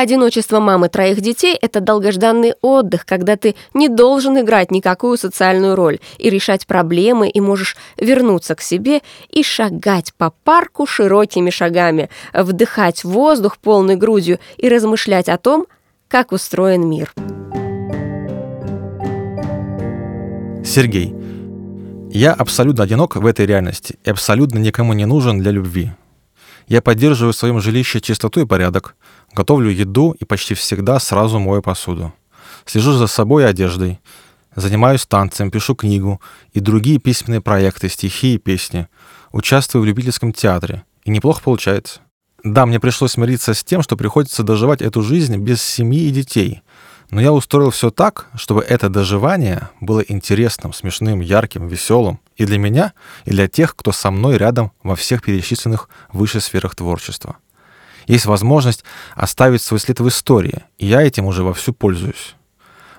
Одиночество 0.00 0.60
мамы 0.60 0.88
троих 0.88 1.20
детей– 1.20 1.58
это 1.60 1.80
долгожданный 1.80 2.54
отдых, 2.60 3.04
когда 3.04 3.36
ты 3.36 3.56
не 3.74 3.88
должен 3.88 4.38
играть 4.38 4.70
никакую 4.70 5.18
социальную 5.18 5.74
роль 5.74 5.98
и 6.18 6.30
решать 6.30 6.68
проблемы, 6.68 7.28
и 7.28 7.40
можешь 7.40 7.76
вернуться 7.96 8.54
к 8.54 8.60
себе 8.60 9.00
и 9.28 9.42
шагать 9.42 10.14
по 10.16 10.30
парку 10.44 10.86
широкими 10.86 11.50
шагами, 11.50 12.10
вдыхать 12.32 13.02
воздух 13.02 13.58
полной 13.58 13.96
грудью 13.96 14.38
и 14.56 14.68
размышлять 14.68 15.28
о 15.28 15.36
том, 15.36 15.66
как 16.06 16.30
устроен 16.30 16.88
мир. 16.88 17.12
Сергей. 20.64 21.12
Я 22.12 22.34
абсолютно 22.34 22.84
одинок 22.84 23.16
в 23.16 23.26
этой 23.26 23.46
реальности 23.46 23.98
и 24.04 24.10
абсолютно 24.10 24.60
никому 24.60 24.92
не 24.92 25.06
нужен 25.06 25.40
для 25.40 25.50
любви. 25.50 25.90
Я 26.68 26.82
поддерживаю 26.82 27.32
в 27.32 27.36
своем 27.36 27.60
жилище 27.60 28.00
чистоту 28.00 28.40
и 28.40 28.46
порядок, 28.46 28.94
готовлю 29.32 29.70
еду 29.70 30.14
и 30.20 30.24
почти 30.24 30.54
всегда 30.54 31.00
сразу 31.00 31.38
мою 31.38 31.62
посуду. 31.62 32.12
Слежу 32.66 32.92
за 32.92 33.06
собой 33.06 33.42
и 33.42 33.46
одеждой, 33.46 34.00
занимаюсь 34.54 35.06
танцем, 35.06 35.50
пишу 35.50 35.74
книгу 35.74 36.20
и 36.52 36.60
другие 36.60 36.98
письменные 36.98 37.40
проекты, 37.40 37.88
стихи 37.88 38.34
и 38.34 38.38
песни. 38.38 38.86
Участвую 39.32 39.82
в 39.82 39.86
любительском 39.86 40.32
театре, 40.32 40.84
и 41.04 41.10
неплохо 41.10 41.42
получается. 41.42 42.00
Да, 42.44 42.66
мне 42.66 42.78
пришлось 42.78 43.12
смириться 43.12 43.54
с 43.54 43.64
тем, 43.64 43.82
что 43.82 43.96
приходится 43.96 44.42
доживать 44.42 44.82
эту 44.82 45.02
жизнь 45.02 45.36
без 45.38 45.62
семьи 45.62 46.08
и 46.08 46.10
детей— 46.10 46.62
но 47.10 47.20
я 47.20 47.32
устроил 47.32 47.70
все 47.70 47.90
так, 47.90 48.28
чтобы 48.34 48.62
это 48.62 48.88
доживание 48.88 49.70
было 49.80 50.00
интересным, 50.00 50.72
смешным, 50.72 51.20
ярким, 51.20 51.66
веселым 51.66 52.20
и 52.36 52.44
для 52.44 52.58
меня, 52.58 52.92
и 53.24 53.30
для 53.30 53.48
тех, 53.48 53.74
кто 53.74 53.92
со 53.92 54.10
мной 54.10 54.36
рядом 54.36 54.72
во 54.82 54.94
всех 54.94 55.22
перечисленных 55.22 55.88
выше 56.12 56.40
сферах 56.40 56.74
творчества. 56.74 57.36
Есть 58.06 58.26
возможность 58.26 58.84
оставить 59.14 59.62
свой 59.62 59.80
след 59.80 60.00
в 60.00 60.08
истории, 60.08 60.64
и 60.78 60.86
я 60.86 61.02
этим 61.02 61.26
уже 61.26 61.42
вовсю 61.42 61.72
пользуюсь. 61.72 62.34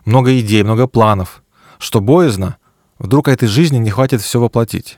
Много 0.05 0.37
идей, 0.39 0.63
много 0.63 0.87
планов. 0.87 1.43
Что 1.77 2.01
боязно, 2.01 2.57
вдруг 2.97 3.27
этой 3.27 3.47
жизни 3.47 3.77
не 3.77 3.89
хватит 3.89 4.21
все 4.21 4.39
воплотить. 4.39 4.97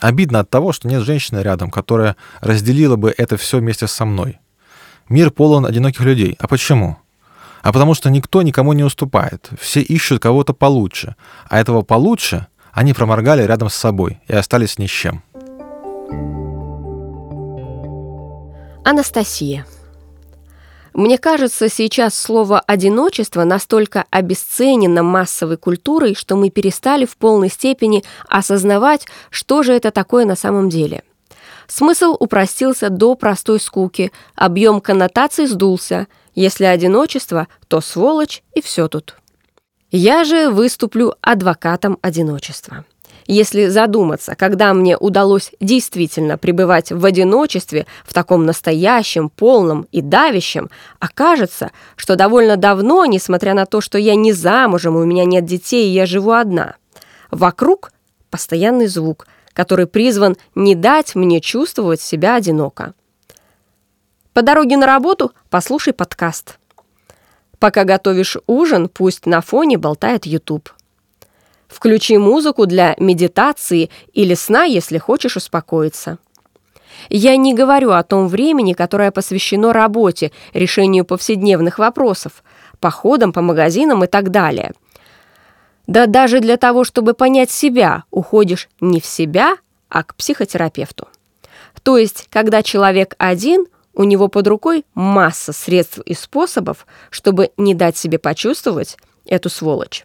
Обидно 0.00 0.40
от 0.40 0.50
того, 0.50 0.72
что 0.72 0.88
нет 0.88 1.02
женщины 1.02 1.40
рядом, 1.40 1.70
которая 1.70 2.16
разделила 2.40 2.96
бы 2.96 3.14
это 3.16 3.36
все 3.36 3.58
вместе 3.58 3.86
со 3.86 4.04
мной. 4.04 4.38
Мир 5.08 5.30
полон 5.30 5.66
одиноких 5.66 6.00
людей. 6.00 6.36
А 6.38 6.48
почему? 6.48 6.98
А 7.66 7.72
потому 7.72 7.94
что 7.94 8.10
никто 8.10 8.42
никому 8.42 8.74
не 8.74 8.84
уступает. 8.84 9.50
Все 9.60 9.80
ищут 9.80 10.22
кого-то 10.22 10.52
получше, 10.52 11.16
а 11.48 11.58
этого 11.58 11.82
получше 11.82 12.46
они 12.70 12.92
проморгали 12.92 13.42
рядом 13.42 13.70
с 13.70 13.74
собой 13.74 14.20
и 14.28 14.34
остались 14.36 14.78
ни 14.78 14.86
с 14.86 14.90
чем. 14.90 15.24
Анастасия. 18.84 19.66
Мне 20.94 21.18
кажется, 21.18 21.68
сейчас 21.68 22.16
слово 22.16 22.60
«одиночество» 22.60 23.42
настолько 23.42 24.04
обесценено 24.10 25.02
массовой 25.02 25.56
культурой, 25.56 26.14
что 26.14 26.36
мы 26.36 26.50
перестали 26.50 27.04
в 27.04 27.16
полной 27.16 27.50
степени 27.50 28.04
осознавать, 28.28 29.08
что 29.30 29.64
же 29.64 29.72
это 29.72 29.90
такое 29.90 30.24
на 30.24 30.36
самом 30.36 30.68
деле. 30.68 31.02
Смысл 31.66 32.16
упростился 32.20 32.90
до 32.90 33.16
простой 33.16 33.58
скуки, 33.58 34.12
объем 34.36 34.80
коннотаций 34.80 35.46
сдулся– 35.48 36.06
если 36.36 36.66
одиночество, 36.66 37.48
то 37.66 37.80
сволочь 37.80 38.44
и 38.54 38.60
все 38.60 38.86
тут. 38.86 39.16
Я 39.90 40.24
же 40.24 40.50
выступлю 40.50 41.14
адвокатом 41.20 41.98
одиночества. 42.02 42.84
Если 43.26 43.66
задуматься, 43.66 44.36
когда 44.36 44.72
мне 44.72 44.96
удалось 44.96 45.50
действительно 45.58 46.38
пребывать 46.38 46.92
в 46.92 47.04
одиночестве, 47.04 47.86
в 48.04 48.14
таком 48.14 48.46
настоящем, 48.46 49.30
полном 49.30 49.88
и 49.90 50.00
давящем, 50.00 50.70
окажется, 51.00 51.72
что 51.96 52.14
довольно 52.14 52.56
давно, 52.56 53.04
несмотря 53.04 53.54
на 53.54 53.66
то, 53.66 53.80
что 53.80 53.98
я 53.98 54.14
не 54.14 54.32
замужем, 54.32 54.94
у 54.94 55.04
меня 55.04 55.24
нет 55.24 55.44
детей, 55.44 55.90
я 55.90 56.06
живу 56.06 56.32
одна. 56.32 56.76
Вокруг 57.32 57.90
постоянный 58.30 58.86
звук, 58.86 59.26
который 59.52 59.86
призван 59.86 60.36
не 60.54 60.74
дать 60.74 61.14
мне 61.14 61.40
чувствовать 61.40 62.00
себя 62.00 62.36
одиноко. 62.36 62.94
По 64.36 64.42
дороге 64.42 64.76
на 64.76 64.84
работу 64.84 65.32
послушай 65.48 65.94
подкаст. 65.94 66.58
Пока 67.58 67.84
готовишь 67.84 68.36
ужин, 68.46 68.90
пусть 68.90 69.24
на 69.24 69.40
фоне 69.40 69.78
болтает 69.78 70.26
YouTube. 70.26 70.68
Включи 71.68 72.18
музыку 72.18 72.66
для 72.66 72.94
медитации 72.98 73.88
или 74.12 74.34
сна, 74.34 74.64
если 74.64 74.98
хочешь 74.98 75.38
успокоиться. 75.38 76.18
Я 77.08 77.38
не 77.38 77.54
говорю 77.54 77.92
о 77.92 78.02
том 78.02 78.28
времени, 78.28 78.74
которое 78.74 79.10
посвящено 79.10 79.72
работе, 79.72 80.32
решению 80.52 81.06
повседневных 81.06 81.78
вопросов, 81.78 82.44
походам 82.78 83.32
по 83.32 83.40
магазинам 83.40 84.04
и 84.04 84.06
так 84.06 84.30
далее. 84.30 84.72
Да 85.86 86.04
даже 86.04 86.40
для 86.40 86.58
того, 86.58 86.84
чтобы 86.84 87.14
понять 87.14 87.50
себя, 87.50 88.04
уходишь 88.10 88.68
не 88.82 89.00
в 89.00 89.06
себя, 89.06 89.56
а 89.88 90.04
к 90.04 90.14
психотерапевту. 90.14 91.08
То 91.82 91.96
есть, 91.96 92.26
когда 92.30 92.62
человек 92.62 93.14
один– 93.16 93.64
у 93.96 94.04
него 94.04 94.28
под 94.28 94.46
рукой 94.46 94.84
масса 94.94 95.52
средств 95.52 95.98
и 95.98 96.14
способов, 96.14 96.86
чтобы 97.10 97.50
не 97.56 97.74
дать 97.74 97.96
себе 97.96 98.18
почувствовать 98.18 98.96
эту 99.24 99.48
сволочь. 99.48 100.04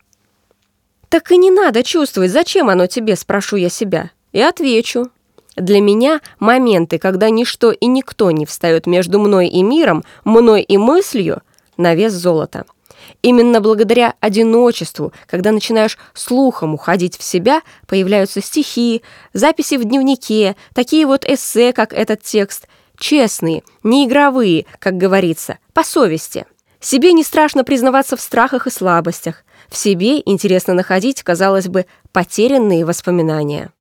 «Так 1.09 1.31
и 1.31 1.37
не 1.37 1.51
надо 1.51 1.83
чувствовать, 1.83 2.31
зачем 2.31 2.69
оно 2.69 2.87
тебе?»– 2.87 3.15
спрошу 3.17 3.57
я 3.57 3.69
себя. 3.69 4.11
И 4.31 4.41
отвечу. 4.41 5.11
Для 5.57 5.81
меня 5.81 6.21
моменты, 6.39 6.97
когда 6.97 7.29
ничто 7.29 7.71
и 7.71 7.85
никто 7.85 8.31
не 8.31 8.45
встает 8.45 8.87
между 8.87 9.19
мной 9.19 9.49
и 9.49 9.61
миром, 9.61 10.05
мной 10.23 10.61
и 10.61 10.77
мыслью, 10.77 11.41
на 11.75 11.93
вес 11.93 12.13
золота. 12.13 12.63
Именно 13.21 13.59
благодаря 13.59 14.13
одиночеству, 14.21 15.11
когда 15.27 15.51
начинаешь 15.51 15.97
слухом 16.13 16.73
уходить 16.73 17.17
в 17.17 17.23
себя, 17.23 17.61
появляются 17.87 18.41
стихи, 18.41 19.01
записи 19.33 19.75
в 19.75 19.83
дневнике, 19.83 20.55
такие 20.73 21.05
вот 21.05 21.25
эссе, 21.25 21.73
как 21.73 21.91
этот 21.91 22.21
текст– 22.23 22.69
честные, 23.01 23.63
не 23.83 24.05
игровые, 24.05 24.65
как 24.79 24.95
говорится, 24.95 25.57
по 25.73 25.83
совести. 25.83 26.45
Себе 26.79 27.11
не 27.11 27.23
страшно 27.23 27.65
признаваться 27.65 28.15
в 28.15 28.21
страхах 28.21 28.67
и 28.67 28.69
слабостях. 28.69 29.43
В 29.67 29.75
себе 29.75 30.21
интересно 30.25 30.73
находить, 30.73 31.21
казалось 31.21 31.67
бы, 31.67 31.85
потерянные 32.13 32.85
воспоминания. 32.85 33.71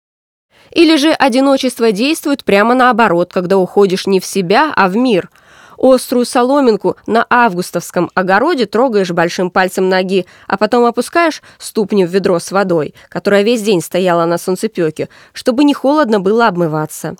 Или 0.72 0.96
же 0.96 1.10
одиночество 1.10 1.92
действует 1.92 2.44
прямо 2.44 2.74
наоборот, 2.74 3.32
когда 3.32 3.58
уходишь 3.58 4.06
не 4.06 4.20
в 4.20 4.26
себя, 4.26 4.72
а 4.74 4.88
в 4.88 4.96
мир. 4.96 5.30
Острую 5.78 6.26
соломинку 6.26 6.96
на 7.06 7.26
августовском 7.30 8.10
огороде 8.14 8.66
трогаешь 8.66 9.10
большим 9.10 9.50
пальцем 9.50 9.88
ноги, 9.88 10.26
а 10.46 10.58
потом 10.58 10.84
опускаешь 10.84 11.42
ступни 11.58 12.04
в 12.04 12.10
ведро 12.10 12.38
с 12.38 12.52
водой, 12.52 12.94
которая 13.08 13.42
весь 13.42 13.62
день 13.62 13.80
стояла 13.80 14.26
на 14.26 14.36
солнцепеке, 14.36 15.08
чтобы 15.32 15.64
не 15.64 15.72
холодно 15.72 16.20
было 16.20 16.48
обмываться. 16.48 17.16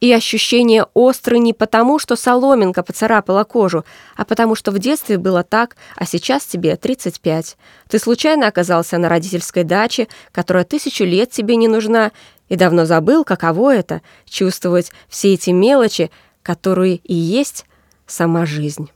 И 0.00 0.12
ощущение 0.12 0.86
острое 0.94 1.40
не 1.40 1.52
потому, 1.52 1.98
что 1.98 2.16
соломинка 2.16 2.82
поцарапала 2.82 3.44
кожу, 3.44 3.84
а 4.16 4.24
потому 4.24 4.54
что 4.54 4.70
в 4.70 4.78
детстве 4.78 5.18
было 5.18 5.42
так, 5.42 5.76
а 5.96 6.06
сейчас 6.06 6.44
тебе 6.44 6.76
35. 6.76 7.56
Ты 7.88 7.98
случайно 7.98 8.46
оказался 8.46 8.98
на 8.98 9.08
родительской 9.08 9.64
даче, 9.64 10.08
которая 10.32 10.64
тысячу 10.64 11.04
лет 11.04 11.30
тебе 11.30 11.56
не 11.56 11.68
нужна, 11.68 12.12
и 12.48 12.56
давно 12.56 12.86
забыл, 12.86 13.24
каково 13.24 13.74
это— 13.74 14.02
чувствовать 14.24 14.92
все 15.08 15.34
эти 15.34 15.50
мелочи, 15.50 16.10
которые 16.42 16.96
и 16.96 17.14
есть 17.14 17.66
сама 18.06 18.46
жизнь. 18.46 18.90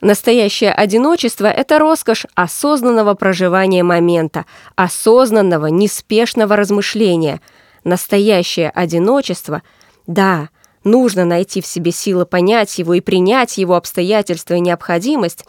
Настоящее 0.00 0.72
одиночество– 0.72 1.46
это 1.46 1.80
роскошь 1.80 2.24
осознанного 2.34 3.14
проживания 3.14 3.82
момента, 3.82 4.46
осознанного, 4.76 5.66
неспешного 5.66 6.54
размышления. 6.54 7.40
Настоящее 7.82 8.70
одиночество– 8.70 9.62
да, 10.08 10.48
нужно 10.84 11.24
найти 11.24 11.60
в 11.60 11.66
себе 11.66 11.92
силы 11.92 12.26
понять 12.26 12.78
его 12.78 12.94
и 12.94 13.00
принять 13.00 13.58
его 13.58 13.76
обстоятельства 13.76 14.54
и 14.54 14.60
необходимость. 14.60 15.44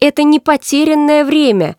Это 0.00 0.24
не 0.24 0.40
потерянное 0.40 1.24
время. 1.24 1.76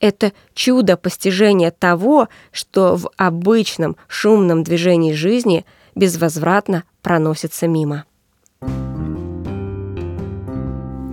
Это 0.00 0.32
чудо 0.54 0.96
постижения 0.96 1.70
того, 1.70 2.28
что 2.52 2.96
в 2.96 3.10
обычном 3.16 3.96
шумном 4.08 4.64
движении 4.64 5.12
жизни 5.12 5.64
безвозвратно 5.94 6.84
проносится 7.00 7.66
мимо. 7.68 8.04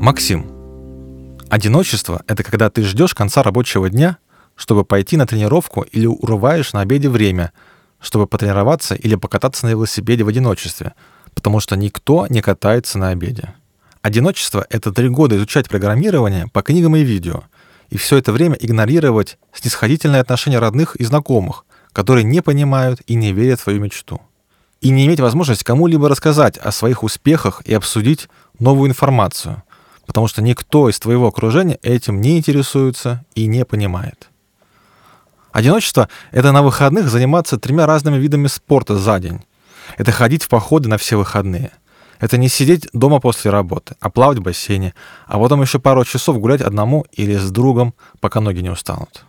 Максим. 0.02 0.52
Одиночество– 1.50 2.24
это 2.28 2.44
когда 2.44 2.70
ты 2.72 2.84
ждешь 2.84 3.14
конца 3.14 3.44
рабочего 3.44 3.90
дня, 3.90 4.18
чтобы 4.56 4.84
пойти 4.84 5.16
на 5.16 5.28
тренировку 5.28 5.82
или 5.84 6.08
урываешь 6.08 6.74
на 6.74 6.82
обеде 6.82 7.10
время, 7.10 7.52
чтобы 8.06 8.28
потренироваться 8.28 8.94
или 8.94 9.16
покататься 9.16 9.66
на 9.66 9.72
велосипеде 9.72 10.24
в 10.24 10.28
одиночестве, 10.28 10.94
потому 11.34 11.60
что 11.60 11.76
никто 11.76 12.28
не 12.30 12.42
катается 12.42 13.00
на 13.00 13.10
обеде. 13.10 13.56
Одиночество— 14.04 14.68
это 14.70 14.92
три 14.92 15.10
года 15.10 15.36
изучать 15.36 15.68
программирование 15.68 16.46
по 16.54 16.62
книгам 16.62 16.96
и 16.96 17.04
видео, 17.04 17.46
и 17.90 17.98
все 17.98 18.18
это 18.18 18.32
время 18.32 18.58
игнорировать 18.60 19.40
снисходительное 19.54 20.22
отношение 20.22 20.60
родных 20.60 20.96
и 20.98 21.04
знакомых, 21.04 21.66
которые 21.94 22.24
не 22.24 22.42
понимают 22.42 23.02
и 23.08 23.16
не 23.16 23.34
верят 23.34 23.60
в 23.60 23.64
свою 23.64 23.82
мечту. 23.82 24.22
И 24.82 24.90
не 24.90 25.08
иметь 25.08 25.20
возможность 25.20 25.64
кому-либо 25.64 26.08
рассказать 26.08 26.60
о 26.60 26.72
своих 26.72 27.02
успехах 27.02 27.64
и 27.66 27.74
обсудить 27.74 28.30
новую 28.60 28.88
информацию, 28.88 29.64
потому 30.06 30.28
что 30.28 30.44
никто 30.44 30.90
из 30.90 31.00
твоего 31.00 31.26
окружения 31.26 31.80
этим 31.82 32.22
не 32.22 32.38
интересуется 32.38 33.26
и 33.34 33.48
не 33.48 33.66
понимает. 33.66 34.30
Одиночество— 35.56 36.10
это 36.32 36.52
на 36.52 36.64
выходных 36.64 37.10
заниматься 37.10 37.58
тремя 37.58 37.86
разными 37.86 38.18
видами 38.18 38.48
спорта 38.48 38.98
за 38.98 39.20
день. 39.20 39.40
Это 39.98 40.12
ходить 40.12 40.44
в 40.44 40.50
походы 40.50 40.90
на 40.90 40.98
все 40.98 41.16
выходные— 41.16 41.72
это 42.20 42.38
не 42.38 42.50
сидеть 42.50 42.90
дома 42.92 43.22
после 43.22 43.52
работы, 43.52 43.96
а 44.02 44.10
плавать 44.10 44.40
в 44.40 44.42
бассейне, 44.42 44.94
а 45.28 45.40
потом 45.40 45.62
еще 45.62 45.80
пару 45.80 46.04
часов 46.04 46.40
гулять 46.40 46.60
одному 46.62 47.06
или 47.14 47.38
с 47.38 47.52
другом, 47.52 47.94
пока 48.20 48.42
ноги 48.42 48.60
не 48.60 48.70
устанут. 48.70 49.24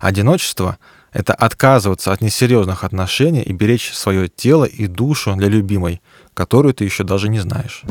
Одиночество— 0.00 0.76
это 1.14 1.32
отказываться 1.32 2.12
от 2.12 2.20
несерьезных 2.20 2.84
отношений 2.84 3.42
и 3.42 3.54
беречь 3.54 3.92
свое 3.94 4.28
тело 4.28 4.64
и 4.66 4.86
душу 4.86 5.34
для 5.36 5.48
любимой, 5.48 6.02
которую 6.34 6.74
ты 6.74 6.84
еще 6.84 7.04
даже 7.04 7.30
не 7.30 7.40
знаешь. 7.40 7.82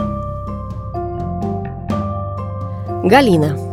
Галина. 3.04 3.71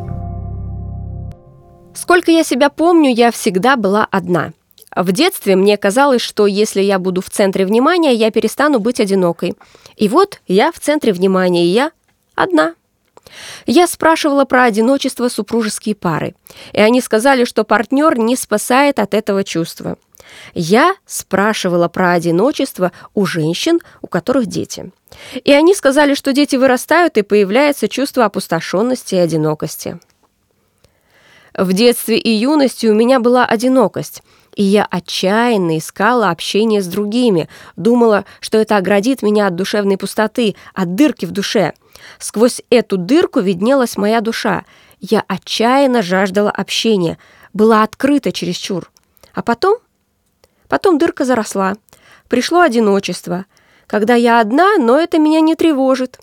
Сколько 1.99 2.31
я 2.31 2.45
себя 2.45 2.71
помню, 2.71 3.13
я 3.13 3.33
всегда 3.33 3.75
была 3.75 4.07
одна. 4.13 4.53
В 4.95 5.11
детстве 5.11 5.57
мне 5.57 5.77
казалось, 5.77 6.23
что 6.23 6.47
если 6.47 6.81
я 6.81 7.01
буду 7.01 7.21
в 7.21 7.29
центре 7.29 7.67
внимания, 7.67 8.15
я 8.15 8.31
перестану 8.31 8.79
быть 8.79 9.01
одинокой. 9.01 9.57
И 9.97 10.09
вот 10.09 10.41
я 10.47 10.71
в 10.71 10.79
центре 10.79 11.13
внимания, 11.13 11.65
и 11.65 11.71
я 11.71 11.91
одна. 12.37 12.75
Я 13.67 13.89
спрашивала 13.89 14.45
про 14.45 14.63
одиночество 14.63 15.29
супружеские 15.29 15.97
пары, 15.97 16.37
и 16.73 16.81
они 16.81 17.01
сказали, 17.01 17.45
что 17.45 17.65
партнер 17.65 18.17
не 18.17 18.37
спасает 18.37 19.01
от 19.01 19.13
этого 19.13 19.43
чувства. 19.43 19.99
Я 20.55 20.95
спрашивала 21.05 21.89
про 21.89 22.13
одиночество 22.13 22.93
у 23.13 23.27
женщин, 23.27 23.81
у 24.03 24.07
которых 24.07 24.47
дети. 24.47 24.93
И 25.45 25.51
они 25.53 25.75
сказали, 25.75 26.15
что 26.15 26.33
дети 26.33 26.55
вырастают, 26.55 27.19
и 27.19 27.23
появляется 27.23 27.89
чувство 27.89 28.25
опустошенности 28.25 29.17
и 29.17 29.19
одинокости. 29.19 29.99
В 31.55 31.73
детстве 31.73 32.19
и 32.19 32.31
юности 32.31 32.87
у 32.87 32.95
меня 32.95 33.21
была 33.21 33.45
одинокость– 33.45 34.23
и 34.59 34.65
я 34.65 34.89
отчаянно 34.91 35.79
искала 35.79 36.31
общение 36.31 36.83
с 36.83 36.89
другими, 36.89 37.49
думала, 37.77 38.25
что 38.41 38.59
это 38.59 38.77
оградит 38.77 39.23
меня 39.23 39.47
от 39.47 39.55
душевной 39.55 39.97
пустоты, 39.97 40.57
от 40.75 40.97
дырки 40.97 41.27
в 41.27 41.31
душе. 41.31 41.75
Сквозь 42.19 42.61
эту 42.69 42.97
дырку 42.97 43.39
виднелась 43.39 43.97
моя 43.97 44.21
душа. 44.21 44.65
Я 44.99 45.23
отчаянно 45.29 46.03
жаждала 46.03 46.51
общения, 46.51 47.19
была 47.53 47.85
открыта 47.85 48.33
чересчур. 48.33 48.91
А 49.33 49.43
потом? 49.43 49.79
Потом 50.67 50.99
дырка 50.99 51.25
заросла. 51.25 51.75
Пришло 52.29 52.63
одиночество. 52.63 53.45
Когда 53.87 54.17
я 54.17 54.41
одна, 54.41 54.77
но 54.77 54.99
это 54.99 55.21
меня 55.21 55.41
не 55.41 55.55
тревожит. 55.55 56.19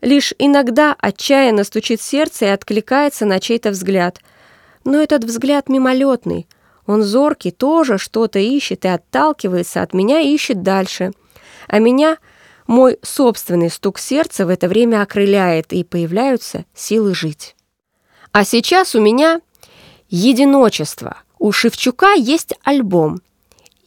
Лишь 0.00 0.34
иногда 0.40 0.96
отчаянно 0.98 1.62
стучит 1.62 2.02
сердце 2.02 2.46
и 2.46 2.48
откликается 2.48 3.26
на 3.26 3.38
чей-то 3.38 3.70
взгляд. 3.70 4.18
Но 4.86 5.02
этот 5.02 5.24
взгляд 5.24 5.68
мимолетный, 5.68 6.46
он 6.86 7.02
зоркий, 7.02 7.50
тоже 7.50 7.98
что-то 7.98 8.38
ищет 8.38 8.84
и 8.84 8.88
отталкивается 8.88 9.82
от 9.82 9.92
меня 9.92 10.20
и 10.20 10.32
ищет 10.32 10.62
дальше. 10.62 11.10
А 11.66 11.80
меня 11.80 12.18
мой 12.68 12.96
собственный 13.02 13.68
стук 13.68 13.98
сердца 13.98 14.46
в 14.46 14.48
это 14.48 14.68
время 14.68 15.02
окрыляет, 15.02 15.72
и 15.72 15.82
появляются 15.82 16.64
силы 16.72 17.16
жить. 17.16 17.56
А 18.30 18.44
сейчас 18.44 18.94
у 18.94 19.00
меня 19.00 19.40
единочество. 20.08 21.16
У 21.40 21.50
Шевчука 21.50 22.12
есть 22.12 22.54
альбом 22.62 23.20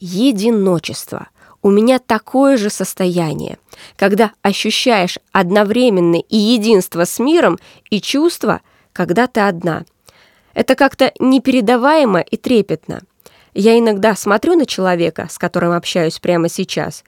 «Единочество». 0.02 1.30
У 1.62 1.72
меня 1.72 2.00
такое 2.00 2.58
же 2.58 2.70
состояние, 2.70 3.58
когда 3.96 4.32
ощущаешь 4.42 5.18
одновременно 5.32 6.16
и 6.18 6.38
единство 6.38 7.06
с 7.06 7.20
миром, 7.20 7.58
и 7.90 8.02
чувство, 8.02 8.60
когда 8.92 9.28
ты 9.28 9.40
одна– 9.40 9.86
это 10.60 10.76
как-то 10.76 11.14
непередаваемо 11.20 12.20
и 12.20 12.36
трепетно. 12.36 13.00
Я 13.54 13.80
иногда 13.80 14.14
смотрю 14.14 14.58
на 14.58 14.66
человека, 14.66 15.28
с 15.32 15.38
которым 15.38 15.72
общаюсь 15.72 16.20
прямо 16.20 16.50
сейчас, 16.50 17.06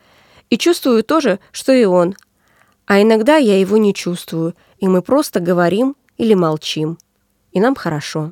и 0.50 0.58
чувствую 0.58 1.04
то 1.04 1.20
же, 1.20 1.38
что 1.52 1.74
и 1.74 1.84
он. 1.84 2.16
А 2.86 3.02
иногда 3.02 3.36
я 3.36 3.60
его 3.60 3.76
не 3.76 3.94
чувствую, 3.94 4.56
и 4.78 4.88
мы 4.88 5.02
просто 5.02 5.42
говорим 5.42 5.98
или 6.18 6.34
молчим. 6.34 6.98
И 7.52 7.60
нам 7.60 7.76
хорошо. 7.76 8.32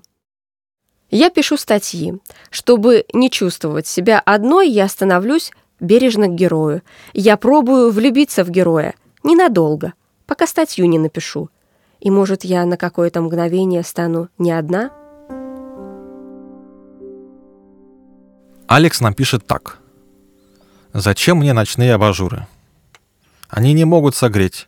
Я 1.11 1.29
пишу 1.29 1.57
статьи. 1.57 2.17
Чтобы 2.49 3.03
не 3.11 3.29
чувствовать 3.29 3.87
себя 3.87 4.21
одной, 4.25 4.69
я 4.69 4.87
становлюсь 4.87 5.51
бережно 5.81 6.27
к 6.27 6.35
герою. 6.35 6.81
Я 7.11 7.35
пробую 7.35 7.91
влюбиться 7.91 8.45
в 8.45 8.49
героя. 8.49 8.93
Ненадолго, 9.23 9.91
пока 10.25 10.47
статью 10.47 10.85
не 10.85 10.97
напишу. 10.97 11.49
И, 11.99 12.09
может, 12.09 12.45
я 12.45 12.65
на 12.65 12.77
какое-то 12.77 13.19
мгновение 13.19 13.83
стану 13.83 14.29
не 14.37 14.53
одна— 14.53 14.91
Алекс 18.69 19.01
нам 19.01 19.15
пишет 19.15 19.47
так. 19.47 19.79
«Зачем 20.93 21.39
мне 21.39 21.53
ночные 21.53 21.95
абажуры? 21.95 22.45
Они 23.49 23.73
не 23.73 23.83
могут 23.83 24.15
согреть. 24.15 24.67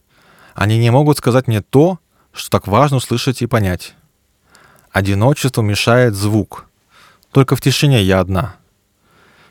Они 0.55 0.79
не 0.79 0.89
могут 0.89 1.19
сказать 1.19 1.47
мне 1.47 1.61
то, 1.61 1.99
что 2.33 2.49
так 2.49 2.65
важно 2.65 2.97
услышать 2.97 3.43
и 3.43 3.45
понять. 3.45 3.93
Одиночество 4.91 5.61
мешает 5.61 6.15
звук. 6.15 6.65
Только 7.31 7.55
в 7.55 7.61
тишине 7.61 8.01
я 8.01 8.21
одна. 8.21 8.55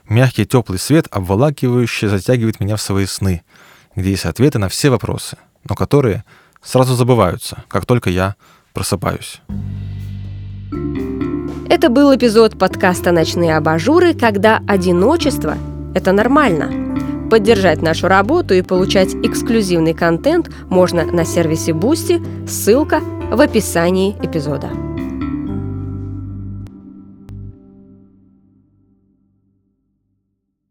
Мягкий 0.08 0.46
теплый 0.46 0.80
свет, 0.80 1.06
обволакивающий, 1.12 2.08
затягивает 2.08 2.58
меня 2.58 2.74
в 2.74 2.82
свои 2.82 3.06
сны, 3.06 3.44
где 3.94 4.10
есть 4.10 4.24
ответы 4.24 4.58
на 4.58 4.68
все 4.68 4.90
вопросы, 4.90 5.38
но 5.62 5.76
которые 5.76 6.24
сразу 6.60 6.96
забываются, 6.96 7.62
как 7.68 7.86
только 7.86 8.10
я 8.10 8.34
просыпаюсь. 8.72 9.42
Это 11.70 11.88
был 11.88 12.12
эпизод 12.12 12.58
подкаста 12.58 13.12
«Ночные 13.12 13.56
абажуры», 13.56 14.12
когда 14.12 14.60
одиночество– 14.66 15.54
это 15.94 16.10
нормально. 16.10 17.28
Поддержать 17.30 17.80
нашу 17.80 18.08
работу 18.08 18.54
и 18.54 18.62
получать 18.62 19.14
эксклюзивный 19.14 19.94
контент 19.94 20.50
можно 20.68 21.04
на 21.04 21.24
сервисе 21.24 21.70
Boosty, 21.70 22.48
ссылка 22.48 22.98
в 23.30 23.40
описании 23.40 24.16
эпизода. 24.20 24.89